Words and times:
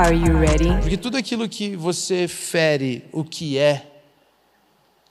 Are 0.00 0.16
you 0.16 0.38
ready? 0.38 0.80
Porque 0.80 0.96
tudo 0.96 1.18
aquilo 1.18 1.46
que 1.46 1.76
você 1.76 2.26
fere 2.26 3.04
o 3.12 3.22
que 3.22 3.58
é 3.58 4.00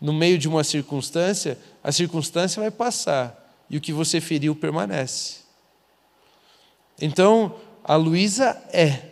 no 0.01 0.11
meio 0.11 0.35
de 0.35 0.47
uma 0.47 0.63
circunstância, 0.63 1.59
a 1.83 1.91
circunstância 1.91 2.59
vai 2.59 2.71
passar 2.71 3.53
e 3.69 3.77
o 3.77 3.81
que 3.81 3.93
você 3.93 4.19
feriu 4.19 4.55
permanece. 4.55 5.41
Então, 6.99 7.53
a 7.83 7.95
Luísa 7.95 8.59
é, 8.73 9.11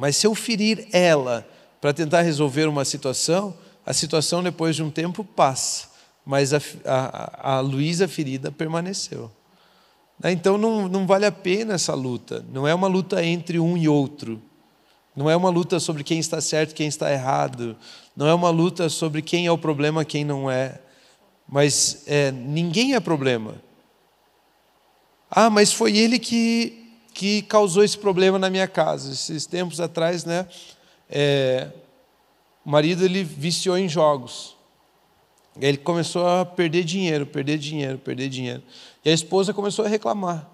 mas 0.00 0.16
se 0.16 0.26
eu 0.26 0.34
ferir 0.34 0.88
ela 0.90 1.46
para 1.82 1.92
tentar 1.92 2.22
resolver 2.22 2.66
uma 2.66 2.86
situação, 2.86 3.54
a 3.84 3.92
situação 3.92 4.42
depois 4.42 4.74
de 4.74 4.82
um 4.82 4.90
tempo 4.90 5.22
passa, 5.22 5.90
mas 6.24 6.54
a, 6.54 6.62
a, 6.86 7.56
a 7.56 7.60
Luísa 7.60 8.08
ferida 8.08 8.50
permaneceu. 8.50 9.30
Então 10.24 10.56
não, 10.56 10.88
não 10.88 11.06
vale 11.06 11.26
a 11.26 11.32
pena 11.32 11.74
essa 11.74 11.92
luta, 11.92 12.42
não 12.50 12.66
é 12.66 12.74
uma 12.74 12.88
luta 12.88 13.22
entre 13.22 13.60
um 13.60 13.76
e 13.76 13.86
outro. 13.86 14.47
Não 15.18 15.28
é 15.28 15.34
uma 15.34 15.50
luta 15.50 15.80
sobre 15.80 16.04
quem 16.04 16.20
está 16.20 16.40
certo, 16.40 16.76
quem 16.76 16.86
está 16.86 17.12
errado. 17.12 17.76
Não 18.16 18.28
é 18.28 18.32
uma 18.32 18.50
luta 18.50 18.88
sobre 18.88 19.20
quem 19.20 19.46
é 19.46 19.50
o 19.50 19.58
problema, 19.58 20.04
quem 20.04 20.24
não 20.24 20.48
é. 20.48 20.80
Mas 21.48 22.04
é, 22.06 22.30
ninguém 22.30 22.94
é 22.94 23.00
problema. 23.00 23.56
Ah, 25.28 25.50
mas 25.50 25.72
foi 25.72 25.96
ele 25.96 26.20
que, 26.20 26.88
que 27.12 27.42
causou 27.42 27.82
esse 27.82 27.98
problema 27.98 28.38
na 28.38 28.48
minha 28.48 28.68
casa. 28.68 29.12
Esses 29.12 29.44
tempos 29.44 29.80
atrás, 29.80 30.24
né? 30.24 30.46
É, 31.10 31.68
o 32.64 32.70
marido 32.70 33.04
ele 33.04 33.24
viciou 33.24 33.76
em 33.76 33.88
jogos. 33.88 34.56
Ele 35.60 35.78
começou 35.78 36.28
a 36.28 36.46
perder 36.46 36.84
dinheiro, 36.84 37.26
perder 37.26 37.58
dinheiro, 37.58 37.98
perder 37.98 38.28
dinheiro. 38.28 38.62
E 39.04 39.10
a 39.10 39.12
esposa 39.12 39.52
começou 39.52 39.84
a 39.84 39.88
reclamar. 39.88 40.48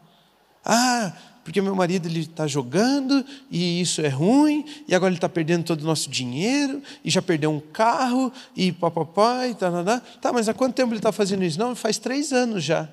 Ah, 0.65 1.15
porque 1.45 1.61
meu 1.61 1.75
marido 1.75 2.09
ele 2.09 2.20
está 2.20 2.47
jogando 2.47 3.25
e 3.50 3.81
isso 3.81 4.00
é 4.00 4.09
ruim, 4.09 4.64
e 4.89 4.95
agora 4.95 5.11
ele 5.11 5.19
está 5.19 5.28
perdendo 5.28 5.64
todo 5.64 5.83
o 5.83 5.84
nosso 5.84 6.09
dinheiro, 6.09 6.83
e 7.05 7.11
já 7.11 7.20
perdeu 7.20 7.51
um 7.51 7.61
carro, 7.61 8.33
e 8.56 8.73
papapá, 8.73 9.47
e 9.47 9.55
tá. 9.55 9.70
tá, 10.20 10.33
mas 10.33 10.48
há 10.48 10.55
quanto 10.55 10.75
tempo 10.75 10.91
ele 10.92 10.98
está 10.98 11.12
fazendo 11.12 11.45
isso? 11.45 11.59
Não, 11.59 11.77
faz 11.77 11.98
três 11.98 12.33
anos 12.33 12.64
já. 12.64 12.89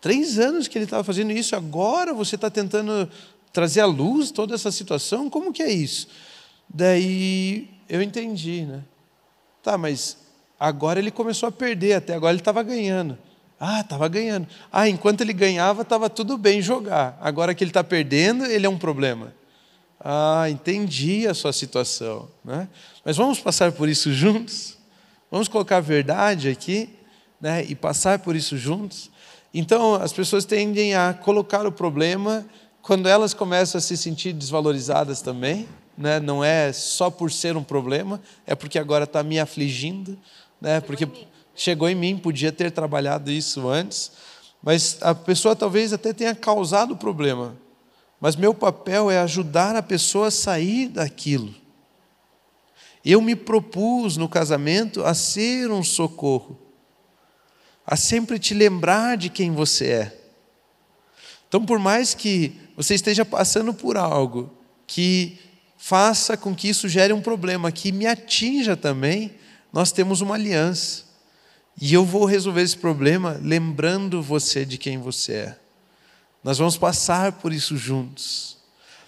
Três 0.00 0.38
anos 0.38 0.66
que 0.68 0.76
ele 0.76 0.84
estava 0.84 1.04
fazendo 1.04 1.30
isso, 1.30 1.54
agora 1.54 2.12
você 2.12 2.34
está 2.34 2.50
tentando 2.50 3.08
trazer 3.52 3.80
à 3.80 3.86
luz 3.86 4.32
toda 4.32 4.54
essa 4.54 4.72
situação? 4.72 5.30
Como 5.30 5.52
que 5.52 5.62
é 5.62 5.72
isso? 5.72 6.08
Daí 6.68 7.70
eu 7.88 8.02
entendi, 8.02 8.62
né? 8.62 8.82
Tá, 9.62 9.78
mas 9.78 10.18
agora 10.58 10.98
ele 10.98 11.12
começou 11.12 11.48
a 11.48 11.52
perder, 11.52 11.94
até 11.94 12.14
agora 12.14 12.32
ele 12.32 12.40
estava 12.40 12.62
ganhando. 12.64 13.16
Ah, 13.58 13.80
estava 13.80 14.08
ganhando. 14.08 14.46
Ah, 14.72 14.88
enquanto 14.88 15.20
ele 15.20 15.32
ganhava, 15.32 15.82
estava 15.82 16.10
tudo 16.10 16.36
bem 16.36 16.60
jogar. 16.60 17.16
Agora 17.20 17.54
que 17.54 17.62
ele 17.62 17.70
está 17.70 17.84
perdendo, 17.84 18.44
ele 18.44 18.66
é 18.66 18.68
um 18.68 18.78
problema. 18.78 19.32
Ah, 20.00 20.50
entendi 20.50 21.26
a 21.26 21.34
sua 21.34 21.52
situação. 21.52 22.28
Né? 22.44 22.68
Mas 23.04 23.16
vamos 23.16 23.40
passar 23.40 23.72
por 23.72 23.88
isso 23.88 24.12
juntos? 24.12 24.76
Vamos 25.30 25.48
colocar 25.48 25.78
a 25.78 25.80
verdade 25.80 26.48
aqui 26.48 26.90
né? 27.40 27.64
e 27.64 27.74
passar 27.74 28.18
por 28.18 28.36
isso 28.36 28.58
juntos? 28.58 29.10
Então, 29.52 29.94
as 29.94 30.12
pessoas 30.12 30.44
tendem 30.44 30.94
a 30.94 31.14
colocar 31.14 31.66
o 31.66 31.72
problema 31.72 32.44
quando 32.82 33.08
elas 33.08 33.32
começam 33.32 33.78
a 33.78 33.80
se 33.80 33.96
sentir 33.96 34.32
desvalorizadas 34.32 35.22
também. 35.22 35.66
Né? 35.96 36.20
Não 36.20 36.44
é 36.44 36.72
só 36.72 37.08
por 37.08 37.30
ser 37.30 37.56
um 37.56 37.62
problema, 37.62 38.20
é 38.46 38.54
porque 38.54 38.78
agora 38.78 39.04
está 39.04 39.22
me 39.22 39.38
afligindo. 39.38 40.18
Né? 40.60 40.80
Porque 40.80 41.08
chegou 41.54 41.88
em 41.88 41.94
mim, 41.94 42.16
podia 42.16 42.52
ter 42.52 42.70
trabalhado 42.70 43.30
isso 43.30 43.68
antes, 43.68 44.12
mas 44.62 44.98
a 45.00 45.14
pessoa 45.14 45.54
talvez 45.54 45.92
até 45.92 46.12
tenha 46.12 46.34
causado 46.34 46.94
o 46.94 46.96
problema. 46.96 47.56
Mas 48.20 48.36
meu 48.36 48.54
papel 48.54 49.10
é 49.10 49.18
ajudar 49.18 49.76
a 49.76 49.82
pessoa 49.82 50.28
a 50.28 50.30
sair 50.30 50.88
daquilo. 50.88 51.54
Eu 53.04 53.20
me 53.20 53.36
propus 53.36 54.16
no 54.16 54.28
casamento 54.28 55.04
a 55.04 55.12
ser 55.12 55.70
um 55.70 55.82
socorro, 55.82 56.58
a 57.86 57.96
sempre 57.96 58.38
te 58.38 58.54
lembrar 58.54 59.18
de 59.18 59.28
quem 59.28 59.52
você 59.52 59.86
é. 59.88 60.20
Então, 61.46 61.64
por 61.64 61.78
mais 61.78 62.14
que 62.14 62.58
você 62.74 62.94
esteja 62.94 63.24
passando 63.24 63.74
por 63.74 63.96
algo 63.96 64.50
que 64.86 65.38
faça 65.76 66.36
com 66.36 66.54
que 66.54 66.68
isso 66.68 66.88
gere 66.88 67.12
um 67.12 67.20
problema, 67.20 67.70
que 67.70 67.92
me 67.92 68.06
atinja 68.06 68.74
também, 68.74 69.34
nós 69.70 69.92
temos 69.92 70.22
uma 70.22 70.34
aliança. 70.34 71.03
E 71.80 71.92
eu 71.92 72.04
vou 72.04 72.24
resolver 72.24 72.62
esse 72.62 72.76
problema 72.76 73.38
lembrando 73.42 74.22
você 74.22 74.64
de 74.64 74.78
quem 74.78 74.98
você 74.98 75.32
é. 75.32 75.58
Nós 76.42 76.58
vamos 76.58 76.76
passar 76.76 77.32
por 77.32 77.52
isso 77.52 77.76
juntos. 77.76 78.58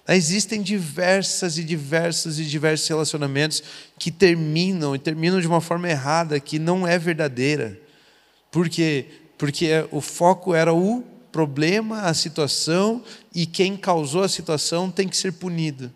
Existem 0.09 0.62
diversas 0.62 1.59
e 1.59 1.65
diversos 1.65 2.38
e 2.38 2.44
diversos 2.44 2.87
relacionamentos 2.87 3.62
que 3.99 4.10
terminam 4.10 4.94
e 4.94 4.99
terminam 4.99 5.41
de 5.41 5.47
uma 5.47 5.60
forma 5.60 5.88
errada, 5.88 6.38
que 6.38 6.59
não 6.59 6.87
é 6.87 6.99
verdadeira. 6.99 7.78
Por 8.50 8.69
quê? 8.69 9.06
Porque 9.37 9.87
o 9.91 10.00
foco 10.00 10.54
era 10.54 10.72
o 10.72 11.03
problema, 11.33 12.03
a 12.03 12.15
situação, 12.15 13.03
e 13.34 13.44
quem 13.44 13.77
causou 13.77 14.22
a 14.22 14.28
situação 14.28 14.91
tem 14.91 15.09
que 15.09 15.16
ser 15.16 15.33
punido. 15.33 15.93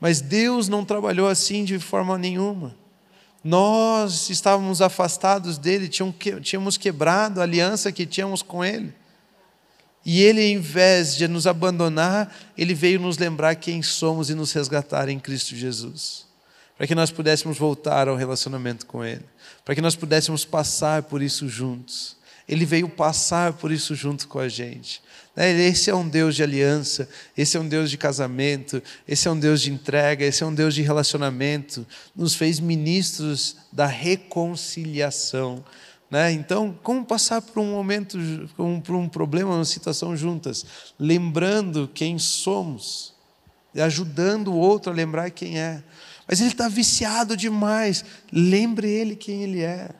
Mas 0.00 0.20
Deus 0.20 0.68
não 0.68 0.84
trabalhou 0.84 1.28
assim 1.28 1.64
de 1.64 1.78
forma 1.78 2.16
nenhuma. 2.16 2.74
Nós 3.42 4.28
estávamos 4.30 4.82
afastados 4.82 5.58
dele, 5.58 5.88
tínhamos 5.88 6.76
quebrado 6.76 7.40
a 7.40 7.44
aliança 7.44 7.92
que 7.92 8.04
tínhamos 8.04 8.42
com 8.42 8.64
ele. 8.64 8.92
E 10.04 10.22
ele, 10.22 10.42
em 10.42 10.58
vez 10.58 11.16
de 11.16 11.28
nos 11.28 11.46
abandonar, 11.46 12.34
ele 12.56 12.74
veio 12.74 12.98
nos 12.98 13.18
lembrar 13.18 13.54
quem 13.56 13.82
somos 13.82 14.30
e 14.30 14.34
nos 14.34 14.52
resgatar 14.52 15.08
em 15.08 15.18
Cristo 15.20 15.54
Jesus. 15.54 16.26
Para 16.76 16.86
que 16.86 16.94
nós 16.94 17.10
pudéssemos 17.10 17.58
voltar 17.58 18.08
ao 18.08 18.16
relacionamento 18.16 18.86
com 18.86 19.04
ele. 19.04 19.24
Para 19.64 19.74
que 19.74 19.80
nós 19.80 19.96
pudéssemos 19.96 20.44
passar 20.44 21.02
por 21.04 21.22
isso 21.22 21.48
juntos. 21.48 22.17
Ele 22.48 22.64
veio 22.64 22.88
passar 22.88 23.52
por 23.52 23.70
isso 23.70 23.94
junto 23.94 24.26
com 24.26 24.38
a 24.38 24.48
gente. 24.48 25.02
Né? 25.36 25.52
Esse 25.60 25.90
é 25.90 25.94
um 25.94 26.08
Deus 26.08 26.34
de 26.34 26.42
aliança, 26.42 27.08
esse 27.36 27.56
é 27.56 27.60
um 27.60 27.68
Deus 27.68 27.90
de 27.90 27.98
casamento, 27.98 28.82
esse 29.06 29.28
é 29.28 29.30
um 29.30 29.38
Deus 29.38 29.60
de 29.60 29.70
entrega, 29.70 30.24
esse 30.24 30.42
é 30.42 30.46
um 30.46 30.54
Deus 30.54 30.74
de 30.74 30.82
relacionamento. 30.82 31.86
Nos 32.16 32.34
fez 32.34 32.58
ministros 32.58 33.56
da 33.70 33.86
reconciliação. 33.86 35.62
Né? 36.10 36.32
Então, 36.32 36.76
como 36.82 37.04
passar 37.04 37.42
por 37.42 37.60
um 37.60 37.70
momento, 37.70 38.18
por 38.56 38.96
um 38.96 39.08
problema, 39.08 39.54
uma 39.54 39.64
situação 39.64 40.16
juntas? 40.16 40.64
Lembrando 40.98 41.88
quem 41.92 42.18
somos, 42.18 43.14
ajudando 43.76 44.48
o 44.48 44.56
outro 44.56 44.90
a 44.90 44.94
lembrar 44.94 45.30
quem 45.30 45.60
é. 45.60 45.82
Mas 46.26 46.40
ele 46.40 46.50
está 46.50 46.68
viciado 46.68 47.36
demais. 47.36 48.04
Lembre 48.32 48.88
ele 48.88 49.14
quem 49.14 49.42
ele 49.42 49.62
é. 49.62 49.90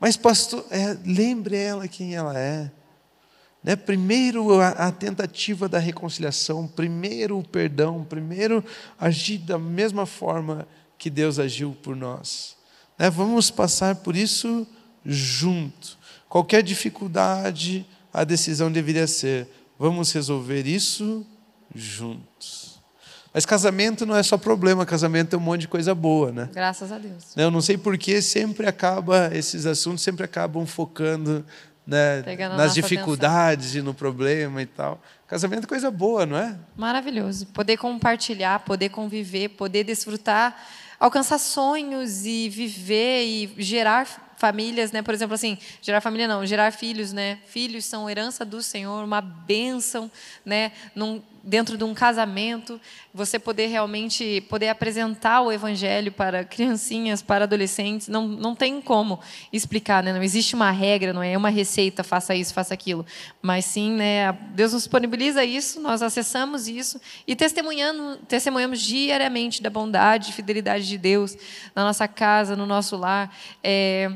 Mas, 0.00 0.16
pastor, 0.16 0.64
é, 0.70 0.96
lembre 1.04 1.56
ela 1.56 1.88
quem 1.88 2.14
ela 2.14 2.38
é. 2.38 2.70
Né? 3.62 3.74
Primeiro 3.74 4.60
a, 4.60 4.68
a 4.68 4.92
tentativa 4.92 5.68
da 5.68 5.78
reconciliação, 5.78 6.66
primeiro 6.66 7.38
o 7.38 7.44
perdão, 7.44 8.04
primeiro 8.04 8.64
agir 8.98 9.38
da 9.38 9.58
mesma 9.58 10.06
forma 10.06 10.66
que 10.96 11.10
Deus 11.10 11.38
agiu 11.38 11.76
por 11.82 11.96
nós. 11.96 12.56
Né? 12.98 13.10
Vamos 13.10 13.50
passar 13.50 13.96
por 13.96 14.16
isso 14.16 14.66
junto. 15.04 15.98
Qualquer 16.28 16.62
dificuldade, 16.62 17.86
a 18.12 18.24
decisão 18.24 18.70
deveria 18.70 19.06
ser: 19.06 19.48
vamos 19.78 20.12
resolver 20.12 20.66
isso 20.66 21.26
juntos. 21.74 22.77
Mas 23.32 23.44
casamento 23.44 24.06
não 24.06 24.16
é 24.16 24.22
só 24.22 24.38
problema, 24.38 24.86
casamento 24.86 25.34
é 25.34 25.38
um 25.38 25.42
monte 25.42 25.62
de 25.62 25.68
coisa 25.68 25.94
boa, 25.94 26.32
né? 26.32 26.48
Graças 26.52 26.90
a 26.90 26.98
Deus. 26.98 27.36
Eu 27.36 27.50
não 27.50 27.60
sei 27.60 27.76
por 27.76 27.96
que 27.98 28.22
sempre 28.22 28.66
acaba, 28.66 29.30
esses 29.32 29.66
assuntos 29.66 30.02
sempre 30.02 30.24
acabam 30.24 30.66
focando 30.66 31.44
né, 31.86 32.22
nas 32.56 32.74
dificuldades 32.74 33.68
atenção. 33.68 33.80
e 33.80 33.84
no 33.84 33.94
problema 33.94 34.60
e 34.60 34.66
tal. 34.66 35.00
Casamento 35.26 35.64
é 35.64 35.66
coisa 35.66 35.90
boa, 35.90 36.26
não 36.26 36.36
é? 36.36 36.56
Maravilhoso. 36.76 37.46
Poder 37.46 37.76
compartilhar, 37.76 38.60
poder 38.60 38.90
conviver, 38.90 39.50
poder 39.50 39.84
desfrutar, 39.84 40.56
alcançar 41.00 41.38
sonhos 41.38 42.26
e 42.26 42.48
viver 42.48 43.24
e 43.24 43.54
gerar 43.58 44.06
famílias, 44.38 44.92
né? 44.92 45.02
Por 45.02 45.12
exemplo, 45.12 45.34
assim, 45.34 45.58
gerar 45.82 46.00
família 46.00 46.28
não, 46.28 46.46
gerar 46.46 46.72
filhos, 46.72 47.12
né? 47.12 47.38
Filhos 47.46 47.84
são 47.84 48.08
herança 48.08 48.44
do 48.44 48.62
Senhor, 48.62 49.04
uma 49.04 49.20
bênção, 49.20 50.10
né? 50.44 50.72
Num, 50.94 51.22
dentro 51.48 51.78
de 51.78 51.84
um 51.84 51.94
casamento, 51.94 52.78
você 53.12 53.38
poder 53.38 53.68
realmente 53.68 54.42
poder 54.50 54.68
apresentar 54.68 55.40
o 55.40 55.50
evangelho 55.50 56.12
para 56.12 56.44
criancinhas, 56.44 57.22
para 57.22 57.44
adolescentes, 57.44 58.06
não, 58.06 58.28
não 58.28 58.54
tem 58.54 58.82
como 58.82 59.18
explicar, 59.50 60.02
né? 60.02 60.12
Não 60.12 60.22
existe 60.22 60.54
uma 60.54 60.70
regra, 60.70 61.12
não 61.12 61.22
é 61.22 61.36
uma 61.36 61.48
receita, 61.48 62.04
faça 62.04 62.34
isso, 62.34 62.52
faça 62.52 62.74
aquilo, 62.74 63.04
mas 63.40 63.64
sim, 63.64 63.92
né? 63.92 64.30
Deus 64.54 64.74
nos 64.74 64.82
disponibiliza 64.82 65.42
isso, 65.42 65.80
nós 65.80 66.02
acessamos 66.02 66.68
isso 66.68 67.00
e 67.26 67.34
testemunhando, 67.34 68.18
testemunhamos 68.28 68.80
diariamente 68.80 69.62
da 69.62 69.70
bondade, 69.70 70.30
e 70.30 70.32
fidelidade 70.32 70.86
de 70.86 70.98
Deus 70.98 71.34
na 71.74 71.82
nossa 71.82 72.06
casa, 72.06 72.54
no 72.54 72.66
nosso 72.66 72.94
lar. 72.94 73.34
É, 73.64 74.12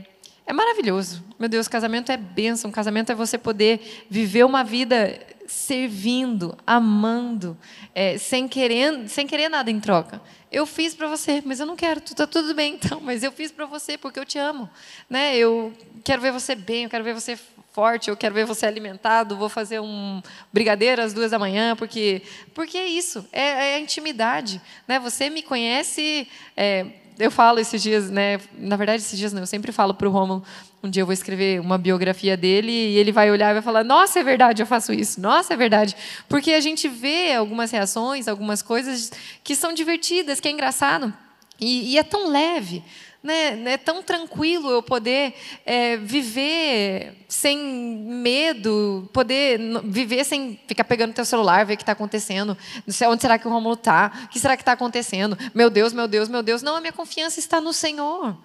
é 0.47 0.53
maravilhoso. 0.53 1.25
Meu 1.39 1.49
Deus, 1.49 1.67
casamento 1.67 2.13
é 2.13 2.17
bênção. 2.17 2.71
Casamento 2.71 3.11
é 3.11 3.15
você 3.15 3.39
poder 3.39 4.05
viver 4.11 4.45
uma 4.45 4.63
vida 4.63 5.19
servindo, 5.53 6.57
amando, 6.67 7.57
é, 7.95 8.17
sem, 8.17 8.49
querer, 8.49 9.09
sem 9.09 9.27
querer 9.27 9.49
nada 9.49 9.71
em 9.71 9.79
troca. 9.79 10.21
Eu 10.51 10.65
fiz 10.67 10.95
para 10.95 11.07
você, 11.09 11.43
mas 11.45 11.61
eu 11.61 11.67
não 11.67 11.77
quero. 11.77 12.01
Tá 12.01 12.27
tudo 12.27 12.55
bem, 12.55 12.75
então. 12.83 13.01
Mas 13.01 13.23
eu 13.23 13.31
fiz 13.31 13.53
para 13.53 13.67
você 13.67 13.99
porque 13.99 14.19
eu 14.19 14.25
te 14.25 14.39
amo, 14.39 14.69
né? 15.09 15.37
Eu 15.37 15.73
quero 16.03 16.23
ver 16.23 16.33
você 16.33 16.55
bem, 16.55 16.85
eu 16.85 16.91
quero 16.91 17.05
ver 17.05 17.15
você 17.15 17.39
forte, 17.71 18.09
eu 18.09 18.17
quero 18.17 18.35
ver 18.35 18.47
você 18.47 18.67
alimentado. 18.67 19.37
Vou 19.37 19.49
fazer 19.49 19.79
um 19.79 20.23
brigadeiro 20.53 21.03
às 21.03 21.13
duas 21.13 21.31
da 21.31 21.39
manhã 21.39 21.77
porque 21.77 22.23
porque 22.55 22.79
é 22.79 22.87
isso. 22.87 23.27
É, 23.31 23.73
é 23.73 23.75
a 23.77 23.79
intimidade, 23.79 24.61
né? 24.89 24.99
Você 24.99 25.29
me 25.29 25.43
conhece. 25.43 26.27
É, 26.57 26.87
eu 27.23 27.31
falo 27.31 27.61
esses 27.61 27.83
dias, 27.83 28.11
né? 28.11 28.41
Na 28.59 28.77
verdade, 28.77 29.03
esses 29.03 29.19
dias 29.19 29.33
não. 29.33 29.43
Eu 29.43 29.47
sempre 29.47 29.71
falo 29.73 29.95
para 29.95 30.09
o 30.09 30.11
Romulo 30.11 30.43
um 30.83 30.91
dia 30.91 31.03
eu 31.03 31.07
vou 31.07 31.13
escrever 31.13 31.61
uma 31.61 31.79
biografia 31.79 32.37
dele 32.37 32.73
e 32.73 32.99
ele 32.99 33.13
vai 33.13 33.31
olhar 33.31 33.51
e 33.51 33.55
vai 33.55 33.63
falar: 33.63 33.85
Nossa, 33.85 34.19
é 34.19 34.25
verdade, 34.25 34.61
eu 34.61 34.67
faço 34.67 34.93
isso. 34.93 35.21
Nossa, 35.21 35.55
é 35.55 35.57
verdade. 35.57 35.95
Porque 36.29 36.53
a 36.53 36.61
gente 36.61 36.89
vê 36.89 37.35
algumas 37.35 37.71
reações, 37.71 38.27
algumas 38.27 38.63
coisas 38.63 39.13
que 39.45 39.55
são 39.55 39.73
divertidas, 39.73 40.41
que 40.41 40.49
é 40.49 40.51
engraçado. 40.51 41.15
E, 41.61 41.93
e 41.93 41.99
é 41.99 42.03
tão 42.03 42.29
leve. 42.29 42.83
Né? 43.23 43.73
É 43.73 43.77
tão 43.77 44.03
tranquilo 44.03 44.69
eu 44.69 44.83
poder 44.83 45.35
é, 45.65 45.97
viver 45.97 47.25
sem 47.29 47.57
medo, 47.57 49.09
poder 49.13 49.61
viver 49.85 50.25
sem 50.25 50.59
ficar 50.67 50.83
pegando 50.83 51.15
teu 51.15 51.25
celular, 51.25 51.65
ver 51.65 51.75
o 51.75 51.77
que 51.77 51.85
está 51.85 51.93
acontecendo, 51.93 52.59
onde 53.07 53.23
será 53.23 53.39
que 53.39 53.47
o 53.47 53.51
Romulo 53.51 53.75
está, 53.75 54.11
o 54.25 54.29
que 54.29 54.41
será 54.41 54.57
que 54.57 54.63
está 54.63 54.73
acontecendo, 54.73 55.39
meu 55.55 55.71
Deus, 55.71 55.93
meu 55.93 56.09
Deus, 56.09 56.29
meu 56.29 56.43
Deus. 56.43 56.63
Não, 56.63 56.77
a 56.77 56.81
minha 56.81 56.93
confiança 56.93 57.39
está 57.39 57.61
no 57.61 57.73
Senhor. 57.73 58.37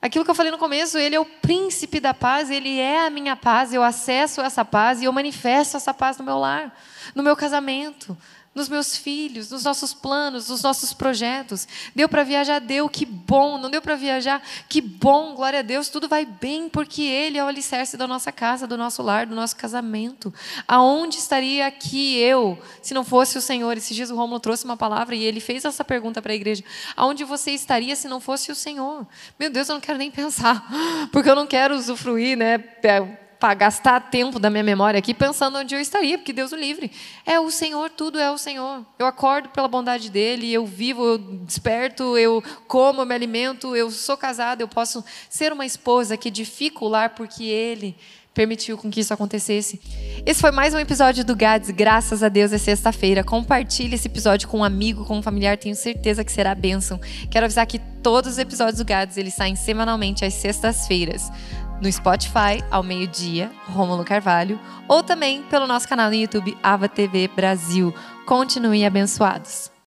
Aquilo 0.00 0.24
que 0.24 0.30
eu 0.30 0.34
falei 0.34 0.52
no 0.52 0.58
começo, 0.58 0.96
ele 0.96 1.16
é 1.16 1.20
o 1.20 1.24
príncipe 1.24 1.98
da 1.98 2.14
paz, 2.14 2.50
ele 2.50 2.78
é 2.78 3.06
a 3.06 3.10
minha 3.10 3.34
paz, 3.34 3.74
eu 3.74 3.82
acesso 3.82 4.40
essa 4.40 4.64
paz 4.64 5.00
e 5.00 5.06
eu 5.06 5.12
manifesto 5.12 5.76
essa 5.76 5.92
paz 5.92 6.18
no 6.18 6.24
meu 6.24 6.38
lar, 6.38 6.72
no 7.16 7.22
meu 7.22 7.34
casamento, 7.34 8.16
nos 8.54 8.68
meus 8.68 8.96
filhos, 8.96 9.50
nos 9.50 9.64
nossos 9.64 9.94
planos, 9.94 10.48
nos 10.48 10.62
nossos 10.62 10.92
projetos. 10.92 11.68
Deu 11.94 12.08
para 12.08 12.24
viajar? 12.24 12.58
Deu, 12.60 12.88
que 12.88 13.06
bom. 13.06 13.58
Não 13.58 13.70
deu 13.70 13.80
para 13.80 13.94
viajar? 13.94 14.42
Que 14.68 14.80
bom, 14.80 15.34
glória 15.34 15.60
a 15.60 15.62
Deus, 15.62 15.88
tudo 15.88 16.08
vai 16.08 16.26
bem, 16.26 16.68
porque 16.68 17.02
Ele 17.02 17.38
é 17.38 17.44
o 17.44 17.46
alicerce 17.46 17.96
da 17.96 18.06
nossa 18.06 18.32
casa, 18.32 18.66
do 18.66 18.76
nosso 18.76 19.02
lar, 19.02 19.26
do 19.26 19.34
nosso 19.34 19.56
casamento. 19.56 20.32
Aonde 20.66 21.16
estaria 21.16 21.66
aqui 21.66 22.18
eu, 22.18 22.58
se 22.82 22.94
não 22.94 23.04
fosse 23.04 23.38
o 23.38 23.40
Senhor? 23.40 23.76
Esses 23.76 23.94
dias 23.94 24.10
o 24.10 24.16
Romulo 24.16 24.40
trouxe 24.40 24.64
uma 24.64 24.76
palavra 24.76 25.14
e 25.14 25.22
ele 25.22 25.40
fez 25.40 25.64
essa 25.64 25.84
pergunta 25.84 26.20
para 26.20 26.32
a 26.32 26.36
igreja: 26.36 26.64
Aonde 26.96 27.24
você 27.24 27.52
estaria 27.52 27.94
se 27.94 28.08
não 28.08 28.20
fosse 28.20 28.50
o 28.50 28.54
Senhor? 28.54 29.06
Meu 29.38 29.50
Deus, 29.50 29.68
eu 29.68 29.74
não 29.74 29.80
quero 29.80 29.98
nem 29.98 30.10
pensar, 30.12 30.66
porque 31.12 31.30
eu 31.30 31.36
não 31.36 31.46
quero 31.46 31.74
usufruir, 31.76 32.36
né? 32.36 32.58
Para 33.38 33.54
gastar 33.54 34.00
tempo 34.10 34.38
da 34.38 34.50
minha 34.50 34.64
memória 34.64 34.98
aqui 34.98 35.14
pensando 35.14 35.58
onde 35.58 35.74
eu 35.74 35.80
estaria, 35.80 36.18
porque 36.18 36.32
Deus 36.32 36.52
o 36.52 36.56
livre. 36.56 36.90
É 37.24 37.38
o 37.38 37.50
Senhor, 37.50 37.90
tudo 37.90 38.18
é 38.18 38.30
o 38.30 38.38
Senhor. 38.38 38.84
Eu 38.98 39.06
acordo 39.06 39.48
pela 39.50 39.68
bondade 39.68 40.10
dele, 40.10 40.52
eu 40.52 40.66
vivo, 40.66 41.04
eu 41.04 41.18
desperto, 41.18 42.16
eu 42.18 42.42
como, 42.66 43.02
eu 43.02 43.06
me 43.06 43.14
alimento, 43.14 43.76
eu 43.76 43.90
sou 43.90 44.16
casada, 44.16 44.62
eu 44.62 44.68
posso 44.68 45.04
ser 45.30 45.52
uma 45.52 45.64
esposa 45.64 46.16
que 46.16 46.28
edifica 46.28 46.84
o 46.84 46.88
lar 46.88 47.10
porque 47.10 47.44
ele 47.44 47.96
permitiu 48.34 48.78
com 48.78 48.88
que 48.88 49.00
isso 49.00 49.12
acontecesse. 49.12 49.80
Esse 50.24 50.40
foi 50.40 50.52
mais 50.52 50.72
um 50.72 50.78
episódio 50.78 51.24
do 51.24 51.34
Gads, 51.34 51.70
graças 51.70 52.22
a 52.22 52.28
Deus 52.28 52.52
é 52.52 52.58
sexta-feira. 52.58 53.24
Compartilhe 53.24 53.96
esse 53.96 54.06
episódio 54.06 54.46
com 54.46 54.58
um 54.58 54.64
amigo, 54.64 55.04
com 55.04 55.18
um 55.18 55.22
familiar, 55.22 55.56
tenho 55.56 55.74
certeza 55.74 56.22
que 56.22 56.30
será 56.30 56.54
bênção. 56.54 57.00
Quero 57.30 57.46
avisar 57.46 57.66
que 57.66 57.80
todos 58.00 58.32
os 58.32 58.38
episódios 58.38 58.78
do 58.78 58.84
Gads, 58.84 59.16
eles 59.16 59.34
saem 59.34 59.56
semanalmente 59.56 60.24
às 60.24 60.34
sextas-feiras 60.34 61.32
no 61.80 61.90
Spotify 61.90 62.62
ao 62.70 62.82
meio-dia, 62.82 63.50
Rômulo 63.66 64.04
Carvalho, 64.04 64.58
ou 64.86 65.02
também 65.02 65.42
pelo 65.42 65.66
nosso 65.66 65.88
canal 65.88 66.08
no 66.08 66.14
YouTube 66.14 66.56
Ava 66.62 66.88
TV 66.88 67.28
Brasil. 67.28 67.94
Continuem 68.26 68.86
abençoados. 68.86 69.70